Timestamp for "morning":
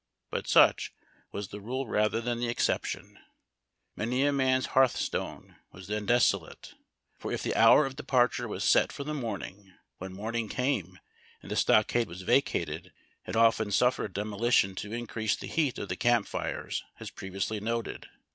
10.13-10.49